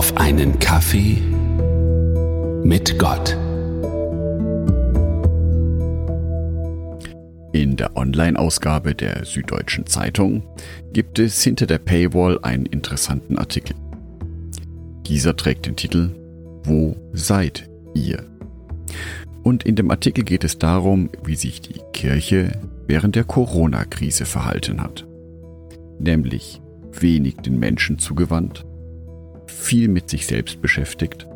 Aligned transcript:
auf 0.00 0.16
einen 0.16 0.58
Kaffee 0.58 1.18
mit 2.64 2.98
Gott. 2.98 3.36
In 7.52 7.76
der 7.76 7.94
Online-Ausgabe 7.98 8.94
der 8.94 9.26
Süddeutschen 9.26 9.84
Zeitung 9.84 10.42
gibt 10.94 11.18
es 11.18 11.44
hinter 11.44 11.66
der 11.66 11.76
Paywall 11.76 12.38
einen 12.40 12.64
interessanten 12.64 13.36
Artikel. 13.36 13.76
Dieser 15.06 15.36
trägt 15.36 15.66
den 15.66 15.76
Titel 15.76 16.14
Wo 16.64 16.96
seid 17.12 17.68
ihr? 17.92 18.24
Und 19.42 19.64
in 19.64 19.76
dem 19.76 19.90
Artikel 19.90 20.24
geht 20.24 20.44
es 20.44 20.58
darum, 20.58 21.10
wie 21.24 21.36
sich 21.36 21.60
die 21.60 21.78
Kirche 21.92 22.52
während 22.86 23.16
der 23.16 23.24
Corona-Krise 23.24 24.24
verhalten 24.24 24.80
hat. 24.80 25.06
Nämlich 25.98 26.62
wenig 26.90 27.36
den 27.36 27.58
Menschen 27.58 27.98
zugewandt, 27.98 28.64
viel 29.50 29.88
mit 29.88 30.08
sich 30.08 30.26
selbst 30.26 30.62
beschäftigt 30.62 31.26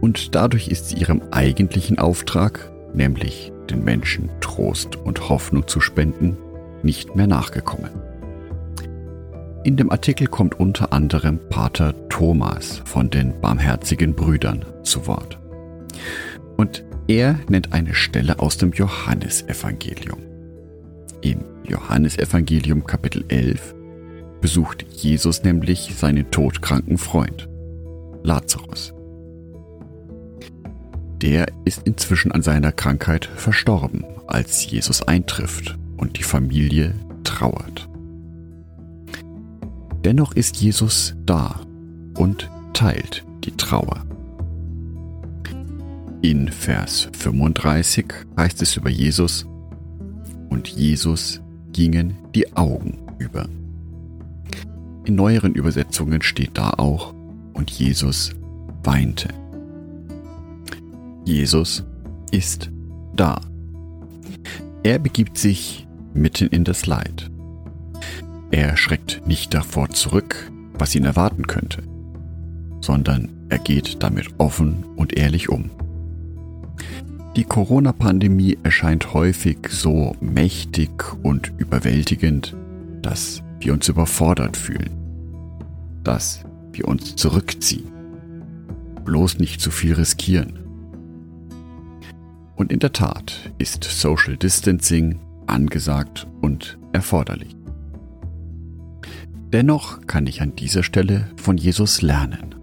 und 0.00 0.34
dadurch 0.34 0.68
ist 0.68 0.88
sie 0.88 0.96
ihrem 0.96 1.22
eigentlichen 1.30 1.98
Auftrag, 1.98 2.70
nämlich 2.94 3.52
den 3.70 3.84
Menschen 3.84 4.30
Trost 4.40 4.96
und 4.96 5.28
Hoffnung 5.28 5.66
zu 5.66 5.80
spenden, 5.80 6.36
nicht 6.82 7.16
mehr 7.16 7.26
nachgekommen. 7.26 7.90
In 9.64 9.76
dem 9.76 9.90
Artikel 9.90 10.28
kommt 10.28 10.58
unter 10.58 10.92
anderem 10.92 11.40
Pater 11.50 11.94
Thomas 12.08 12.80
von 12.84 13.10
den 13.10 13.38
Barmherzigen 13.40 14.14
Brüdern 14.14 14.64
zu 14.82 15.06
Wort. 15.06 15.38
Und 16.56 16.84
er 17.08 17.38
nennt 17.48 17.72
eine 17.72 17.94
Stelle 17.94 18.38
aus 18.38 18.56
dem 18.56 18.72
Johannesevangelium. 18.72 20.20
Im 21.20 21.40
Johannesevangelium 21.64 22.86
Kapitel 22.86 23.24
11 23.28 23.74
besucht 24.40 24.84
Jesus 24.90 25.42
nämlich 25.42 25.94
seinen 25.96 26.30
todkranken 26.30 26.98
Freund, 26.98 27.48
Lazarus. 28.22 28.94
Der 31.20 31.46
ist 31.64 31.82
inzwischen 31.84 32.30
an 32.32 32.42
seiner 32.42 32.72
Krankheit 32.72 33.26
verstorben, 33.26 34.04
als 34.26 34.70
Jesus 34.70 35.02
eintrifft 35.02 35.76
und 35.96 36.18
die 36.18 36.22
Familie 36.22 36.94
trauert. 37.24 37.88
Dennoch 40.04 40.32
ist 40.32 40.56
Jesus 40.58 41.16
da 41.26 41.60
und 42.16 42.48
teilt 42.72 43.24
die 43.44 43.56
Trauer. 43.56 44.04
In 46.22 46.48
Vers 46.48 47.08
35 47.12 48.06
heißt 48.36 48.62
es 48.62 48.76
über 48.76 48.90
Jesus, 48.90 49.46
und 50.48 50.68
Jesus 50.68 51.40
gingen 51.72 52.16
die 52.34 52.56
Augen 52.56 52.98
über. 53.18 53.48
In 55.08 55.14
neueren 55.14 55.54
Übersetzungen 55.54 56.20
steht 56.20 56.58
da 56.58 56.74
auch, 56.76 57.14
und 57.54 57.70
Jesus 57.70 58.32
weinte. 58.82 59.30
Jesus 61.24 61.82
ist 62.30 62.70
da. 63.16 63.40
Er 64.82 64.98
begibt 64.98 65.38
sich 65.38 65.86
mitten 66.12 66.48
in 66.48 66.64
das 66.64 66.84
Leid. 66.84 67.30
Er 68.50 68.76
schreckt 68.76 69.26
nicht 69.26 69.54
davor 69.54 69.88
zurück, 69.88 70.52
was 70.74 70.94
ihn 70.94 71.06
erwarten 71.06 71.46
könnte, 71.46 71.82
sondern 72.82 73.30
er 73.48 73.60
geht 73.60 74.02
damit 74.02 74.26
offen 74.36 74.84
und 74.96 75.16
ehrlich 75.16 75.48
um. 75.48 75.70
Die 77.34 77.44
Corona-Pandemie 77.44 78.58
erscheint 78.62 79.14
häufig 79.14 79.70
so 79.70 80.14
mächtig 80.20 80.90
und 81.22 81.50
überwältigend, 81.56 82.54
dass 83.00 83.42
wir 83.60 83.72
uns 83.72 83.88
überfordert 83.88 84.58
fühlen 84.58 84.97
dass 86.08 86.42
wir 86.72 86.88
uns 86.88 87.16
zurückziehen. 87.16 87.92
Bloß 89.04 89.40
nicht 89.40 89.60
zu 89.60 89.70
viel 89.70 89.92
riskieren. 89.92 90.58
Und 92.56 92.72
in 92.72 92.78
der 92.78 92.94
Tat 92.94 93.52
ist 93.58 93.84
Social 93.84 94.38
Distancing 94.38 95.20
angesagt 95.46 96.26
und 96.40 96.78
erforderlich. 96.94 97.54
Dennoch 99.52 100.06
kann 100.06 100.26
ich 100.26 100.40
an 100.40 100.56
dieser 100.56 100.82
Stelle 100.82 101.28
von 101.36 101.58
Jesus 101.58 102.00
lernen. 102.00 102.54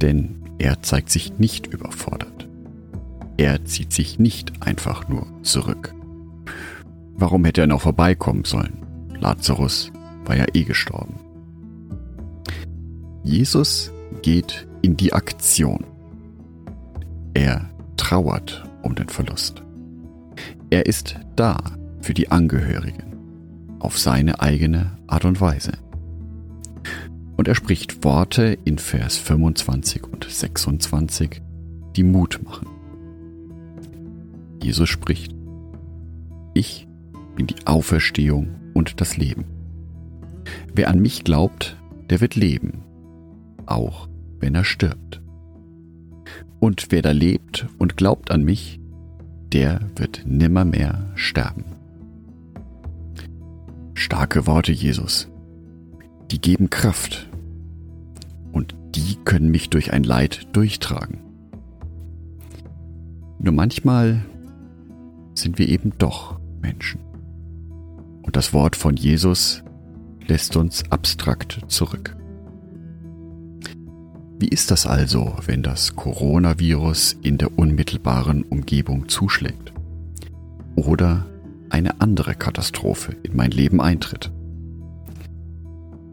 Denn 0.00 0.36
er 0.58 0.80
zeigt 0.82 1.10
sich 1.10 1.40
nicht 1.40 1.66
überfordert. 1.66 2.48
Er 3.36 3.64
zieht 3.64 3.92
sich 3.92 4.20
nicht 4.20 4.62
einfach 4.64 5.08
nur 5.08 5.26
zurück. 5.42 5.92
Warum 7.14 7.44
hätte 7.44 7.62
er 7.62 7.66
noch 7.66 7.80
vorbeikommen 7.80 8.44
sollen? 8.44 8.78
Lazarus 9.18 9.90
war 10.24 10.36
ja 10.36 10.46
eh 10.54 10.62
gestorben. 10.62 11.27
Jesus 13.22 13.92
geht 14.22 14.66
in 14.82 14.96
die 14.96 15.12
Aktion. 15.12 15.84
Er 17.34 17.68
trauert 17.96 18.64
um 18.82 18.94
den 18.94 19.08
Verlust. 19.08 19.62
Er 20.70 20.86
ist 20.86 21.18
da 21.36 21.58
für 22.00 22.14
die 22.14 22.30
Angehörigen 22.30 23.16
auf 23.80 23.98
seine 23.98 24.40
eigene 24.40 24.98
Art 25.06 25.24
und 25.24 25.40
Weise. 25.40 25.72
Und 27.36 27.48
er 27.48 27.54
spricht 27.54 28.04
Worte 28.04 28.58
in 28.64 28.78
Vers 28.78 29.16
25 29.16 30.04
und 30.04 30.24
26, 30.28 31.40
die 31.96 32.02
Mut 32.02 32.40
machen. 32.44 32.66
Jesus 34.62 34.88
spricht, 34.88 35.34
ich 36.54 36.88
bin 37.36 37.46
die 37.46 37.66
Auferstehung 37.66 38.56
und 38.74 39.00
das 39.00 39.16
Leben. 39.16 39.44
Wer 40.74 40.88
an 40.88 40.98
mich 40.98 41.24
glaubt, 41.24 41.76
der 42.10 42.20
wird 42.20 42.34
leben, 42.34 42.82
auch 43.70 44.08
wenn 44.40 44.54
er 44.54 44.64
stirbt. 44.64 45.20
Und 46.60 46.86
wer 46.90 47.02
da 47.02 47.12
lebt 47.12 47.66
und 47.78 47.96
glaubt 47.96 48.30
an 48.30 48.44
mich, 48.44 48.80
der 49.52 49.80
wird 49.96 50.22
nimmermehr 50.26 51.10
sterben. 51.14 51.64
Starke 53.94 54.46
Worte, 54.46 54.72
Jesus. 54.72 55.28
Die 56.30 56.40
geben 56.40 56.70
Kraft. 56.70 57.28
Und 58.52 58.74
die 58.94 59.16
können 59.24 59.50
mich 59.50 59.70
durch 59.70 59.92
ein 59.92 60.04
Leid 60.04 60.48
durchtragen. 60.52 61.20
Nur 63.38 63.54
manchmal 63.54 64.24
sind 65.34 65.58
wir 65.58 65.68
eben 65.68 65.92
doch 65.98 66.38
Menschen. 66.60 67.00
Und 68.22 68.36
das 68.36 68.52
Wort 68.52 68.76
von 68.76 68.96
Jesus 68.96 69.62
lässt 70.26 70.56
uns 70.56 70.90
abstrakt 70.90 71.60
zurück. 71.68 72.17
Wie 74.40 74.48
ist 74.48 74.70
das 74.70 74.86
also, 74.86 75.34
wenn 75.46 75.64
das 75.64 75.96
Coronavirus 75.96 77.16
in 77.22 77.38
der 77.38 77.58
unmittelbaren 77.58 78.44
Umgebung 78.44 79.08
zuschlägt? 79.08 79.72
Oder 80.76 81.26
eine 81.70 82.00
andere 82.00 82.36
Katastrophe 82.36 83.16
in 83.24 83.34
mein 83.34 83.50
Leben 83.50 83.80
eintritt? 83.80 84.30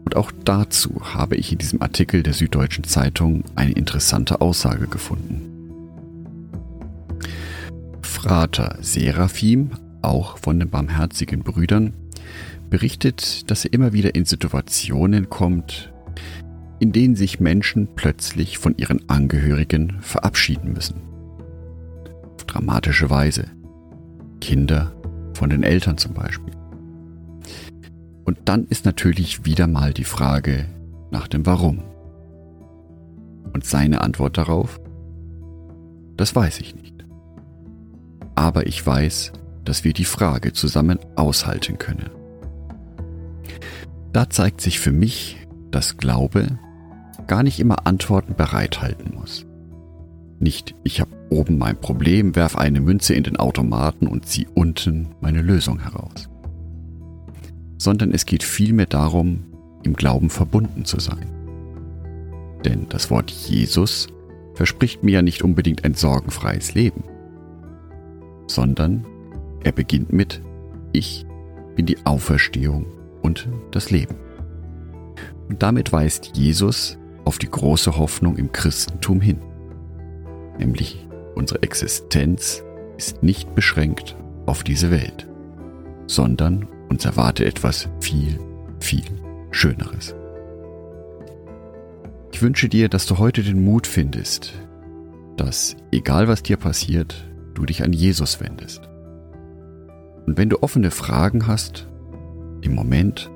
Und 0.04 0.16
auch 0.16 0.32
dazu 0.44 1.02
habe 1.14 1.36
ich 1.36 1.52
in 1.52 1.58
diesem 1.58 1.82
Artikel 1.82 2.24
der 2.24 2.32
Süddeutschen 2.32 2.82
Zeitung 2.82 3.44
eine 3.54 3.72
interessante 3.72 4.40
Aussage 4.40 4.88
gefunden. 4.88 5.52
Frater 8.02 8.76
Seraphim, 8.80 9.70
auch 10.02 10.38
von 10.38 10.58
den 10.58 10.68
barmherzigen 10.68 11.44
Brüdern, 11.44 11.92
berichtet, 12.70 13.48
dass 13.52 13.64
er 13.64 13.72
immer 13.72 13.92
wieder 13.92 14.16
in 14.16 14.24
Situationen 14.24 15.30
kommt, 15.30 15.92
in 16.78 16.92
denen 16.92 17.16
sich 17.16 17.40
Menschen 17.40 17.88
plötzlich 17.94 18.58
von 18.58 18.76
ihren 18.76 19.08
Angehörigen 19.08 20.00
verabschieden 20.00 20.72
müssen. 20.72 21.00
Auf 22.34 22.44
dramatische 22.44 23.10
Weise. 23.10 23.46
Kinder 24.40 24.92
von 25.34 25.50
den 25.50 25.62
Eltern 25.62 25.98
zum 25.98 26.14
Beispiel. 26.14 26.54
Und 28.24 28.38
dann 28.44 28.66
ist 28.66 28.84
natürlich 28.84 29.44
wieder 29.44 29.66
mal 29.66 29.92
die 29.92 30.04
Frage 30.04 30.66
nach 31.10 31.28
dem 31.28 31.46
Warum. 31.46 31.82
Und 33.52 33.64
seine 33.64 34.02
Antwort 34.02 34.36
darauf? 34.36 34.80
Das 36.16 36.34
weiß 36.34 36.60
ich 36.60 36.74
nicht. 36.74 37.04
Aber 38.34 38.66
ich 38.66 38.84
weiß, 38.84 39.32
dass 39.64 39.84
wir 39.84 39.92
die 39.92 40.04
Frage 40.04 40.52
zusammen 40.52 40.98
aushalten 41.14 41.78
können. 41.78 42.10
Da 44.12 44.28
zeigt 44.30 44.60
sich 44.60 44.80
für 44.80 44.92
mich, 44.92 45.45
dass 45.76 45.98
Glaube 45.98 46.58
gar 47.26 47.42
nicht 47.42 47.60
immer 47.60 47.86
Antworten 47.86 48.34
bereithalten 48.34 49.14
muss. 49.14 49.44
Nicht, 50.38 50.74
ich 50.84 51.02
habe 51.02 51.10
oben 51.28 51.58
mein 51.58 51.78
Problem, 51.78 52.34
werf 52.34 52.56
eine 52.56 52.80
Münze 52.80 53.12
in 53.12 53.24
den 53.24 53.36
Automaten 53.36 54.06
und 54.06 54.24
zieh 54.24 54.46
unten 54.54 55.08
meine 55.20 55.42
Lösung 55.42 55.78
heraus. 55.80 56.30
Sondern 57.76 58.10
es 58.12 58.24
geht 58.24 58.42
vielmehr 58.42 58.86
darum, 58.86 59.44
im 59.82 59.92
Glauben 59.92 60.30
verbunden 60.30 60.86
zu 60.86 60.98
sein. 60.98 61.26
Denn 62.64 62.86
das 62.88 63.10
Wort 63.10 63.30
Jesus 63.30 64.06
verspricht 64.54 65.02
mir 65.02 65.16
ja 65.16 65.22
nicht 65.22 65.42
unbedingt 65.42 65.84
ein 65.84 65.92
sorgenfreies 65.92 66.72
Leben, 66.72 67.04
sondern 68.46 69.04
er 69.62 69.72
beginnt 69.72 70.10
mit 70.10 70.40
Ich 70.92 71.26
bin 71.74 71.84
die 71.84 71.98
Auferstehung 72.06 72.86
und 73.20 73.46
das 73.72 73.90
Leben. 73.90 74.16
Und 75.48 75.62
damit 75.62 75.92
weist 75.92 76.36
Jesus 76.36 76.98
auf 77.24 77.38
die 77.38 77.50
große 77.50 77.96
Hoffnung 77.96 78.36
im 78.36 78.52
Christentum 78.52 79.20
hin. 79.20 79.40
Nämlich 80.58 81.06
unsere 81.34 81.62
Existenz 81.62 82.62
ist 82.96 83.22
nicht 83.22 83.54
beschränkt 83.54 84.16
auf 84.46 84.64
diese 84.64 84.90
Welt, 84.90 85.28
sondern 86.06 86.66
uns 86.88 87.04
erwartet 87.04 87.46
etwas 87.46 87.88
viel, 88.00 88.38
viel 88.80 89.04
Schöneres. 89.50 90.14
Ich 92.32 92.42
wünsche 92.42 92.68
dir, 92.68 92.88
dass 92.88 93.06
du 93.06 93.18
heute 93.18 93.42
den 93.42 93.64
Mut 93.64 93.86
findest, 93.86 94.54
dass 95.36 95.76
egal 95.90 96.28
was 96.28 96.42
dir 96.42 96.56
passiert, 96.56 97.24
du 97.54 97.64
dich 97.64 97.82
an 97.82 97.92
Jesus 97.92 98.40
wendest. 98.40 98.88
Und 100.26 100.36
wenn 100.36 100.48
du 100.48 100.62
offene 100.62 100.90
Fragen 100.90 101.46
hast, 101.46 101.88
im 102.62 102.74
Moment, 102.74 103.30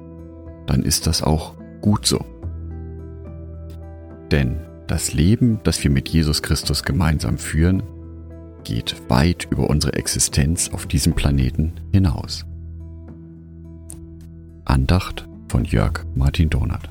dann 0.67 0.83
ist 0.83 1.07
das 1.07 1.23
auch 1.23 1.55
gut 1.81 2.07
so. 2.07 2.25
Denn 4.31 4.61
das 4.87 5.13
Leben, 5.13 5.61
das 5.65 5.83
wir 5.83 5.91
mit 5.91 6.09
Jesus 6.09 6.43
Christus 6.43 6.83
gemeinsam 6.83 7.39
führen, 7.39 7.83
geht 8.65 8.97
weit 9.09 9.49
über 9.51 9.69
unsere 9.71 9.95
Existenz 9.95 10.69
auf 10.69 10.87
diesem 10.87 11.15
Planeten 11.15 11.73
hinaus. 11.93 12.45
Andacht 14.65 15.29
von 15.49 15.65
Jörg 15.65 16.05
Martin 16.15 16.51
Donat 16.51 16.91